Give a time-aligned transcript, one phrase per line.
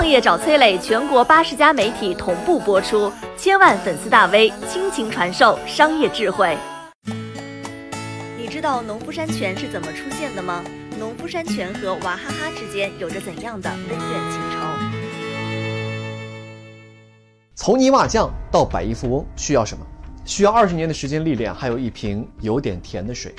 [0.00, 6.56] 创业找崔磊，全国八十家媒体同步播出，千万粉丝大 V 倾情传授商业智慧。
[8.38, 10.64] 你知道农夫山泉是怎么出现的吗？
[10.98, 13.98] 农夫山泉和娃哈哈之间有着怎样的恩怨
[14.30, 14.56] 情仇？
[17.54, 19.86] 从泥瓦匠到百亿富翁需要什么？
[20.24, 23.34] 需要二十年的时间历练，还有一瓶有点甜的水。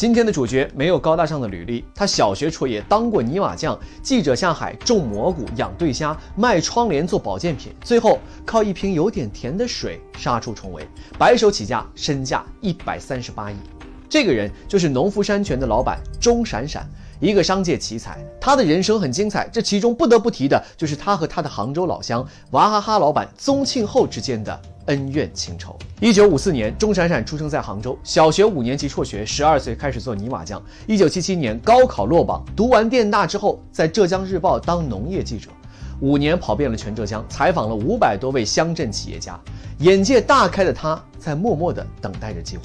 [0.00, 10.88] 今天的主角没有高大上的履历，他小学辍业当过泥瓦匠，记者下海种蘑菇、养对虾、卖窗帘做保健品，最后靠一瓶有点甜的水杀出重围，
[11.18, 13.56] 白手起家，身价一百三十八亿。
[14.08, 16.88] 这个人就是农夫山泉的老板钟闪闪，
[17.20, 18.24] 一个商界奇才。
[18.40, 24.58] 他的人生很精彩，这其中不得不提的就是他和他的杭州老乡娃哈哈老板宗庆后之间的。
[24.90, 25.78] 恩怨情仇。
[26.00, 30.60] 一九五四年，钟闪闪出生在杭州，小学五年级辍学，十二岁开始做泥瓦匠。
[30.88, 35.48] 一九七七年高考落榜，读完电大之后，在浙江日报当农业记者，
[36.00, 39.38] 五年跑遍了全浙江，采访了五百多位乡镇企业家，
[39.78, 42.64] 眼界大开的他在默默地等待着机会。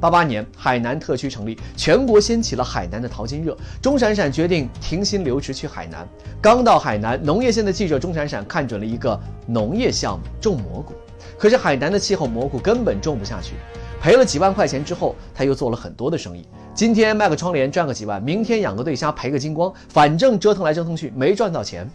[0.00, 3.54] 八八年，海南特区成立，全国掀起了海南的淘金热。
[3.82, 6.08] 钟闪闪决定停薪留职去海南。
[6.40, 10.94] 刚到海南，农业县的记者钟闪闪看准了一个农业项目——种蘑菇。
[11.38, 13.54] 可是海南的气候，蘑菇根本种不下去，
[14.00, 16.46] 赔了几万块钱之后，他又做了很多的生意。
[16.74, 21.88] 今天卖个窗帘赚个几万，明天养个对虾赔个精光，反正折腾来折腾去没赚到钱。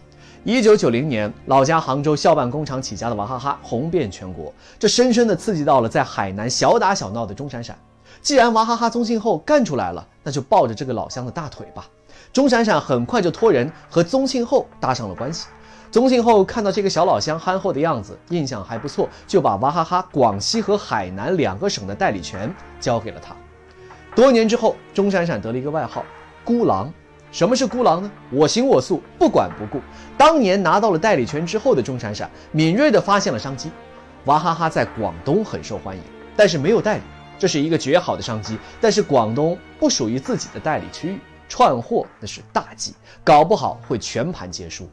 [0.44, 7.74] 一九九零年，老家杭州校办工厂起家的娃哈哈红遍全国，这深深的刺激到了在海南小打小闹的钟闪闪。
[8.20, 11.88] 既然娃哈哈宗庆后干出来了，那就抱着这个老乡的大腿吧。
[12.30, 15.46] 钟闪闪很快就托人和宗庆后搭上了关系。
[15.94, 23.32] 宗庆后看到这个小老乡憨厚的样子，印象还不错，就把娃哈哈广西和海南两个省的代理权交给了他。
[24.12, 26.04] 多年之后，钟闪闪得了一个外号
[26.44, 26.92] “孤狼”。
[27.30, 28.10] 什么是孤狼呢？
[28.32, 29.80] 我行我素，不管不顾。
[30.18, 33.70] 当年拿到了代理权之后的钟闪闪，敏锐地发现了商机。
[34.24, 36.02] 娃哈哈在广东很受欢迎，
[36.34, 37.02] 但是没有代理，
[37.38, 38.58] 这是一个绝好的商机。
[38.80, 44.90] 但是广东不属于自己的代理区域，串货那是大忌，搞不好会全盘皆输。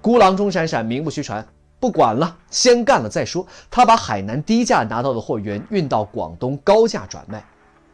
[0.00, 1.44] 孤狼钟闪闪名不虚传，
[1.80, 3.46] 不管了，先干了再说。
[3.70, 7.44] 他把海南低价拿到的货源运到广东高价转卖，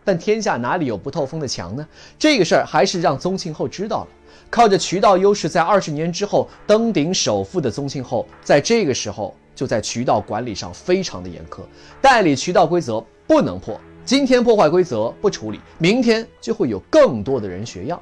[0.05, 1.87] 但天下哪里有不透风的墙呢？
[2.19, 4.09] 这个事儿还是让宗庆后知道了。
[4.51, 11.61] 靠着渠道优势，在二十年之后登顶首富的宗庆后，在这个时候就在渠道管理上非常的严苛，
[12.03, 13.81] 代理渠道规则不能破。
[14.05, 17.99] 今天破坏规则不处理，明天就会有更多的人学样。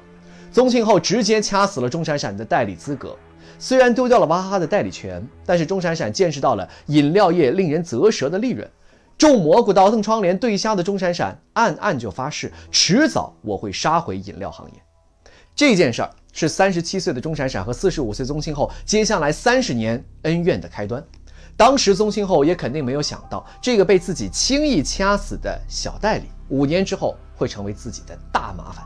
[0.51, 3.15] 宗庆后直接掐死了钟闪闪的代理资格。
[3.61, 8.67] 虽然丢掉了娃哈哈的代理权，但是钟闪闪见识到了饮料业令人啧舌的利润。
[9.19, 14.73] 种蘑菇、倒腾窗帘、对虾的钟闪闪暗暗就发誓，迟早我会杀回饮料行业。
[15.53, 21.03] 这件事儿是三十七岁的钟闪闪和四十五岁宗庆后接下来三十年恩怨的开端。
[21.55, 28.83] 当时宗庆后也肯定没有想到，这个被自己轻易掐死的小代理，五年之后会成为自己的大麻烦。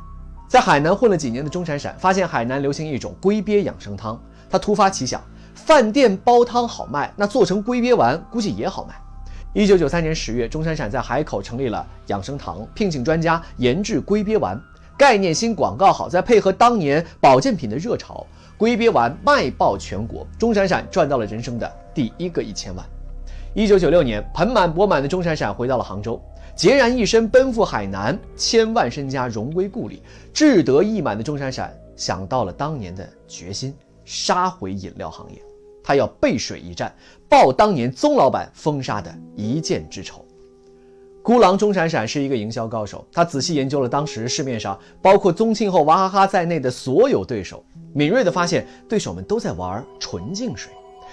[0.49, 4.21] 在海南混了几年的钟闪闪，发现海南流行一种龟鳖养生汤。
[4.49, 5.21] 他突发奇想，
[5.53, 8.95] 饭店煲汤好卖，那做成龟鳖丸估计也好卖。
[9.53, 14.61] 一九九三年十月，钟闪闪在海口成立了养生堂，聘请专家研制龟鳖丸，
[14.97, 18.25] 概念新，广告好，再配合当年保健品的热潮，
[18.57, 20.27] 龟鳖丸卖爆全国。
[20.37, 22.85] 钟闪闪赚到了人生的第一个一千万。
[23.53, 26.21] 一九九六年，盆满钵满的钟闪闪回到了杭州，
[26.57, 30.03] 孑然一身奔赴海南，千万身家荣归故里。
[30.33, 33.73] 志得意满的钟闪闪想到了当年的决心。
[34.05, 35.41] 杀回饮料行业，
[35.83, 36.95] 他要背水一战，
[37.27, 40.23] 报当年宗老板封杀的一箭之仇。
[41.21, 50.71] 孤狼钟闪闪是一个营销高手，他仔细研究了当时市面上包括宗庆后、娃哈哈在内的所有对手，敏锐地发现对手们都在玩纯净水，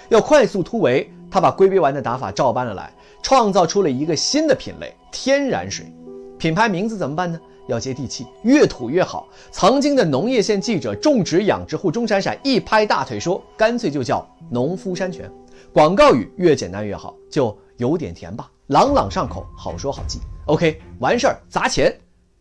[0.09, 2.93] 要快速突围，他把龟鳖丸的打法照搬了来，
[3.23, 5.91] 创造出了一个新的品类——天然水。
[6.37, 7.39] 品牌名字怎么办呢？
[7.67, 9.27] 要接地气，越土越好。
[9.51, 15.31] 曾经的农业县记者、种植养殖户钟闪闪一拍大腿说：“干脆就叫农夫山泉。”
[15.71, 20.19] 广告语越简单越好，就有点甜吧，朗朗上口，好说好记。
[20.45, 21.95] OK，完事儿砸钱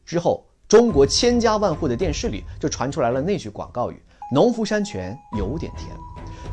[0.05, 4.03] 之后，中国千家万户的电视里就传出来了那句广告语
[4.35, 5.89] ：“农夫山泉有点甜。”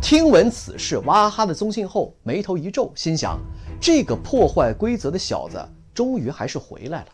[0.02, 3.38] 听闻此事，娃哈哈的宗庆后眉头一皱，心想：
[3.82, 5.62] 这个破坏规则的小子，
[5.94, 7.08] 终于还是回来了。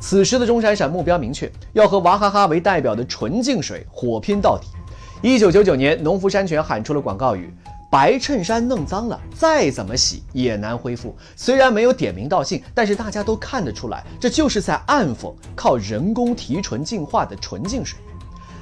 [0.00, 4.68] 此时的钟闪闪目标明确，要和娃哈哈为代表的纯净水火拼到底。
[5.20, 7.52] 一九九九年，农夫山泉喊出了广告语
[7.90, 17.98] ：“白衬衫弄脏了，再怎么洗也难恢复。”虽然没有点名道姓，但是大家都看得出来，这就是在暗讽靠人工提纯净化的纯净水。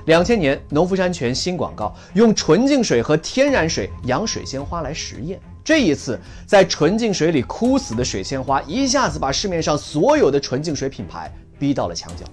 [0.06, 5.38] 两千年，农夫山泉新广告用纯净水和天然水养水仙花来实验。
[5.66, 6.16] 这一次，
[6.46, 11.28] 在纯净水里枯死的水仙花，一下子把市面上所有的纯净水品牌
[11.58, 12.24] 逼到了墙角。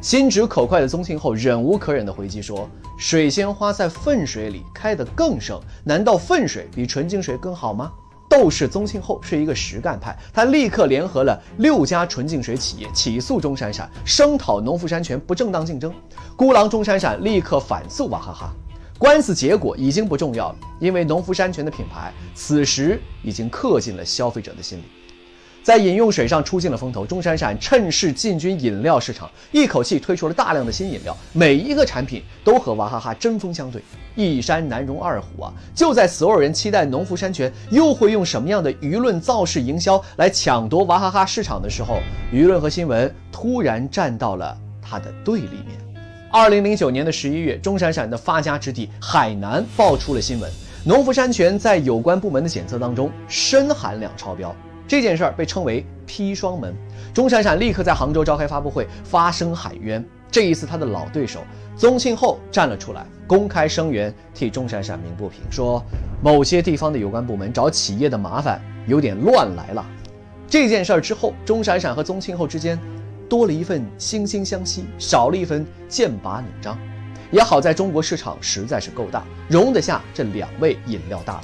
[0.00, 2.66] 心直口快的宗庆后忍无可忍地回击说
[2.96, 7.92] ：“水仙花在粪水里开得更盛，难道粪水比纯净水更好吗？”
[8.30, 15.92] 斗士宗庆后是一个实干派，他立刻联合了六家纯净水企业起诉钟闪闪，声讨农夫山泉不正当竞争。
[16.34, 18.54] 孤狼钟闪闪立刻反诉娃哈哈，
[19.00, 24.82] 官司结果已经不重要了，因为农夫山泉的品牌此时已经刻进了消费者的心里。
[25.62, 33.82] 在饮用水上出尽了风头，钟闪闪趁势进军饮料市场，一口气推出了大量的新饮料，每一个产品都和娃哈哈针锋相对，
[34.14, 35.52] 一山难容二虎啊！
[35.74, 42.00] 就在所有人期待农夫山泉又会用什么样的舆论造势营销来抢夺娃哈哈市场的时候，
[42.30, 45.89] 舆论和新闻突然站到了他的对立面。
[46.32, 50.48] 二零零九年的十一月，钟闪闪的发家之地海南爆出了新闻，
[50.84, 54.54] 农夫山泉在有关部门的检测当中砷含量超标。
[54.86, 56.72] 这件事儿被称为“砒霜门”，
[57.12, 60.04] 钟闪闪立刻在杭州召开发布会，发声喊冤。
[60.30, 61.40] 这一次，他的老对手
[61.76, 65.84] 宗庆后站了出来，公开声援，替钟闪闪鸣不平，说
[66.22, 69.84] 某些地方的有关部门找企业的麻烦有点乱来了。
[70.48, 72.78] 这件事儿之后，钟闪闪和宗庆后之间
[73.30, 76.76] 多了一份惺惺相惜，少了一份剑拔弩张。
[77.30, 81.42] 也好在中国市场实在是够大，容得下这两位饮料大佬。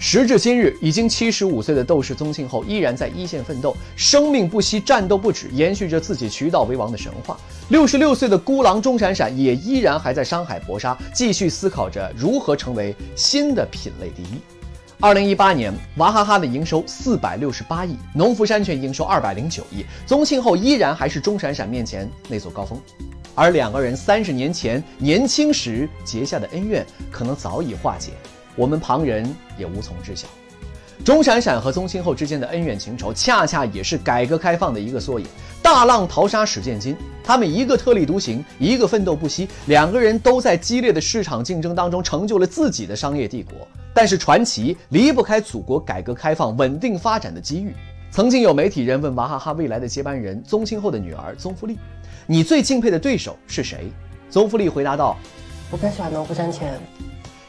[0.00, 7.36] 时至今日，已经七十五岁的斗士宗庆后依然在一线奋斗，生命不息，战斗不止，延续着自己渠道为王的神话。
[7.68, 14.40] 六十六岁的孤狼钟闪闪也依然还在商海搏杀，继续思考着如何成为新的品类第一。
[15.02, 22.80] 二零一八年，娃哈哈的营收四百六十八亿，农夫山泉营收二百零九亿，宗庆后依然还是钟闪闪面前那座高峰。
[23.34, 28.12] 而两个人三十年前年轻时结下的恩怨，可能早已化解。
[28.54, 29.28] 我们旁人
[29.58, 30.28] 也无从知晓，
[31.04, 35.26] 钟闪闪和宗庆后之间的恩怨情仇，恰恰也是改革开放的一个缩影。
[35.60, 43.66] 大浪淘沙始见金，他们一个特立独行，一个奋斗不息，两个人都在激烈的市场竞争当中成就了自己的商业帝国。
[43.94, 47.74] 但是传奇离不开祖国改革开放稳定发展的机遇。
[48.10, 51.78] 曾经有媒体人问娃哈哈未来的接班人宗庆后的女儿宗馥莉
[52.26, 53.90] ：“你最敬佩的对手是谁？”
[54.28, 55.16] 宗馥莉回答道
[55.72, 56.78] ：“我比较喜欢农夫山泉。”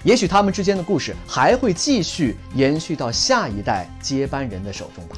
[0.04, 5.18] 也许他们之间的故事还会继续延续到下一代接班人的手中吧。